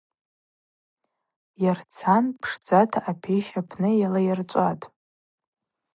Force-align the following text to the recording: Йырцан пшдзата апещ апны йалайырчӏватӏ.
Йырцан 1.63 2.25
пшдзата 2.41 2.99
апещ 3.11 3.47
апны 3.59 3.89
йалайырчӏватӏ. 4.01 4.85